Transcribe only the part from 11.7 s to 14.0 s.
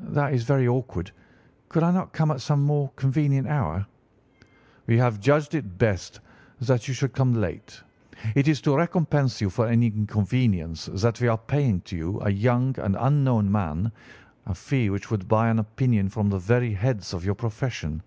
to you, a young and unknown man,